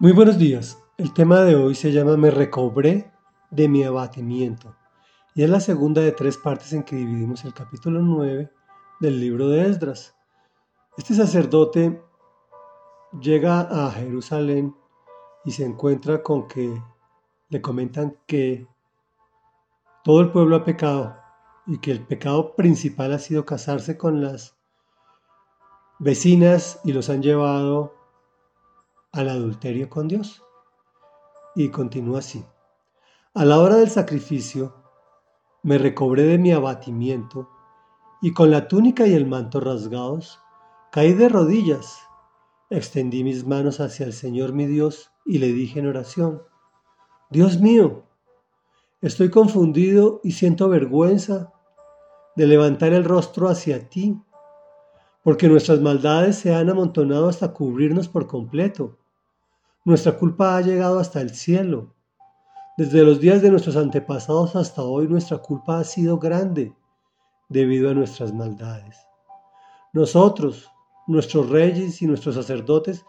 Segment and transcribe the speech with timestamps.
[0.00, 0.82] Muy buenos días.
[0.98, 3.12] El tema de hoy se llama Me recobré
[3.52, 4.74] de mi abatimiento
[5.36, 8.50] y es la segunda de tres partes en que dividimos el capítulo 9
[8.98, 10.16] del libro de Esdras.
[10.98, 12.02] Este sacerdote
[13.20, 14.74] llega a Jerusalén
[15.44, 16.82] y se encuentra con que
[17.48, 18.66] le comentan que
[20.02, 21.16] todo el pueblo ha pecado
[21.68, 24.56] y que el pecado principal ha sido casarse con las
[26.00, 28.03] vecinas y los han llevado
[29.14, 30.42] al adulterio con Dios.
[31.54, 32.44] Y continúa así.
[33.32, 34.74] A la hora del sacrificio,
[35.62, 37.48] me recobré de mi abatimiento
[38.20, 40.40] y con la túnica y el manto rasgados,
[40.90, 41.98] caí de rodillas,
[42.70, 46.42] extendí mis manos hacia el Señor mi Dios y le dije en oración,
[47.30, 48.04] Dios mío,
[49.00, 51.52] estoy confundido y siento vergüenza
[52.36, 54.20] de levantar el rostro hacia ti,
[55.22, 58.98] porque nuestras maldades se han amontonado hasta cubrirnos por completo.
[59.86, 61.94] Nuestra culpa ha llegado hasta el cielo.
[62.78, 66.74] Desde los días de nuestros antepasados hasta hoy nuestra culpa ha sido grande
[67.50, 68.96] debido a nuestras maldades.
[69.92, 70.70] Nosotros,
[71.06, 73.04] nuestros reyes y nuestros sacerdotes,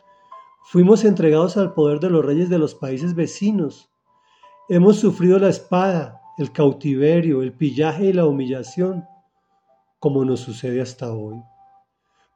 [0.66, 3.90] fuimos entregados al poder de los reyes de los países vecinos.
[4.68, 9.08] Hemos sufrido la espada, el cautiverio, el pillaje y la humillación,
[10.00, 11.42] como nos sucede hasta hoy.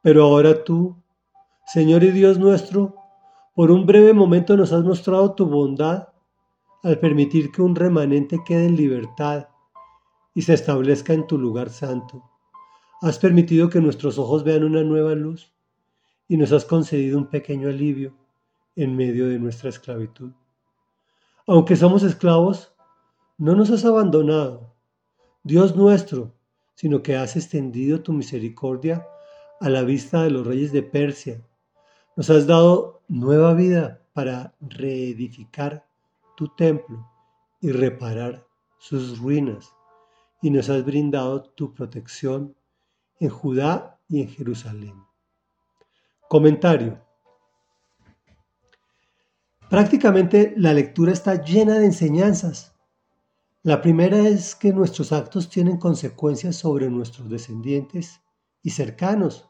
[0.02, 0.96] Pero ahora tú,
[1.66, 2.96] Señor y Dios nuestro,
[3.60, 6.14] por un breve momento nos has mostrado tu bondad
[6.82, 9.50] al permitir que un remanente quede en libertad
[10.34, 12.24] y se establezca en tu lugar santo.
[13.02, 15.52] Has permitido que nuestros ojos vean una nueva luz
[16.30, 18.16] y nos has concedido un pequeño alivio
[18.78, 20.32] en medio de nuestra esclavitud.
[21.46, 22.74] Aunque somos esclavos,
[23.38, 24.74] no nos has abandonado,
[25.44, 26.34] Dios nuestro,
[26.76, 29.06] sino que has extendido tu misericordia
[29.60, 31.44] a la vista de los reyes de Persia
[32.20, 35.88] nos has dado nueva vida para reedificar
[36.36, 37.10] tu templo
[37.62, 38.46] y reparar
[38.78, 39.74] sus ruinas.
[40.42, 42.58] Y nos has brindado tu protección
[43.22, 45.02] en Judá y en Jerusalén.
[46.28, 47.02] Comentario.
[49.70, 52.76] Prácticamente la lectura está llena de enseñanzas.
[53.64, 58.20] La primera es que nuestros actos tienen consecuencias sobre nuestros descendientes
[58.62, 59.49] y cercanos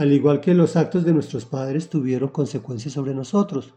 [0.00, 3.74] al igual que los actos de nuestros padres tuvieron consecuencias sobre nosotros.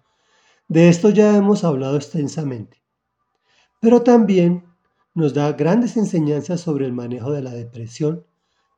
[0.69, 2.81] De esto ya hemos hablado extensamente.
[3.81, 4.63] Pero también
[5.13, 8.25] nos da grandes enseñanzas sobre el manejo de la depresión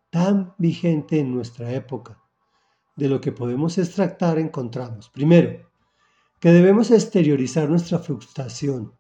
[0.09, 2.19] tan vigente en nuestra época.
[2.95, 5.69] De lo que podemos extractar encontramos, primero,
[6.39, 8.91] que debemos exteriorizar nuestra frustración.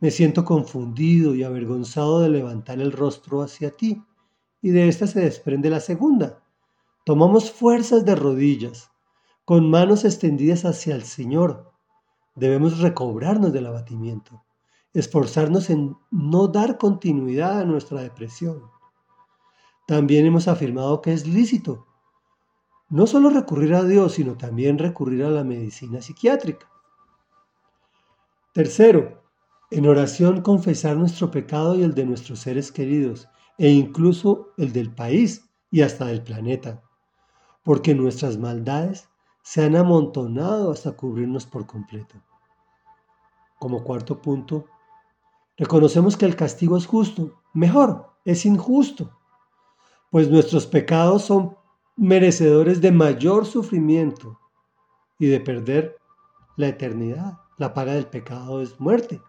[0.00, 4.02] Me siento confundido y avergonzado de levantar el rostro hacia ti.
[4.60, 6.42] Y de esta se desprende la segunda,
[7.04, 8.90] Tomamos fuerzas de rodillas,
[9.46, 11.72] con manos extendidas hacia el Señor.
[12.34, 14.44] Debemos recobrarnos del abatimiento,
[14.92, 18.62] esforzarnos en no dar continuidad a nuestra depresión.
[19.86, 21.86] También hemos afirmado que es lícito
[22.90, 26.68] no solo recurrir a Dios, sino también recurrir a la medicina psiquiátrica.
[28.52, 29.22] Tercero,
[29.70, 33.28] en oración confesar nuestro pecado y el de nuestros seres queridos,
[33.58, 36.82] e incluso el del país y hasta del planeta
[37.62, 39.08] porque nuestras maldades
[39.42, 42.16] se han amontonado hasta cubrirnos por completo.
[43.58, 44.66] Como cuarto punto,
[45.56, 49.10] reconocemos que el castigo es justo, mejor, es injusto,
[50.10, 51.56] pues nuestros pecados son
[51.96, 54.38] merecedores de mayor sufrimiento
[55.18, 55.96] y de perder
[56.56, 57.38] la eternidad.
[57.58, 59.20] La paga del pecado es muerte.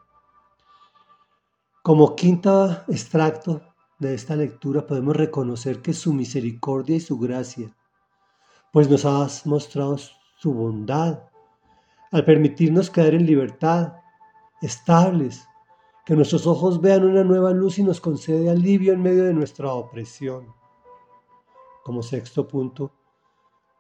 [1.84, 3.62] Como quinto extracto
[4.00, 7.76] de esta lectura podemos reconocer que su misericordia y su gracia
[8.72, 11.24] pues nos has mostrado su bondad
[12.12, 13.94] al permitirnos quedar en libertad,
[14.62, 15.48] estables,
[16.06, 19.72] que nuestros ojos vean una nueva luz y nos concede alivio en medio de nuestra
[19.74, 20.48] opresión.
[21.84, 22.92] Como sexto punto,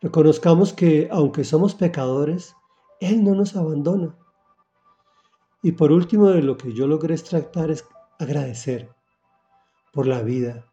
[0.01, 2.55] reconozcamos que aunque somos pecadores,
[2.99, 4.15] Él no nos abandona.
[5.61, 7.85] Y por último, de lo que yo logré extractar es
[8.19, 8.93] agradecer
[9.93, 10.65] por la vida,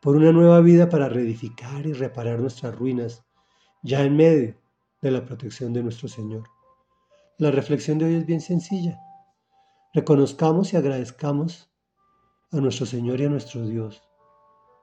[0.00, 3.24] por una nueva vida para reedificar y reparar nuestras ruinas
[3.82, 4.54] ya en medio
[5.00, 6.44] de la protección de nuestro Señor.
[7.38, 9.00] La reflexión de hoy es bien sencilla.
[9.92, 11.70] Reconozcamos y agradezcamos
[12.52, 14.02] a nuestro Señor y a nuestro Dios,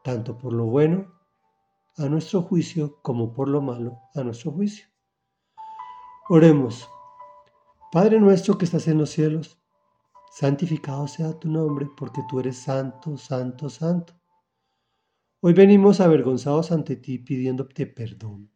[0.04, 1.14] tanto por lo bueno
[1.98, 4.88] a nuestro juicio como por lo malo a nuestro juicio.
[6.30, 6.88] Oremos.
[7.92, 9.60] Padre nuestro que estás en los cielos,
[10.32, 14.14] santificado sea tu nombre, porque tú eres santo, santo, santo.
[15.42, 18.52] Hoy venimos avergonzados ante ti pidiéndote perdón.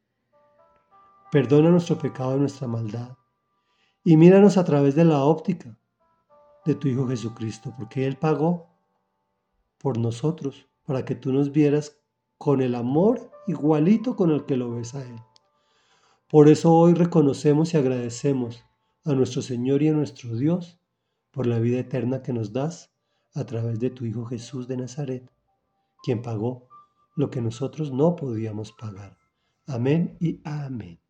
[1.33, 3.18] Perdona nuestro pecado y nuestra maldad,
[4.03, 5.80] y míranos a través de la óptica
[6.63, 8.69] de tu Hijo Jesucristo, porque Él pagó
[9.80, 11.97] por nosotros, para que tú nos vieras
[12.38, 15.19] con el amor igualito con el que lo ves a Él.
[16.30, 18.63] Por eso hoy reconocemos y agradecemos
[19.03, 20.79] a nuestro Señor y a nuestro Dios
[21.31, 22.94] por la vida eterna que nos das
[23.33, 25.31] a través de tu Hijo Jesús de Nazaret,
[26.03, 26.68] quien pagó
[27.15, 29.18] lo que nosotros no podíamos pagar.
[29.65, 31.02] Amén y amén.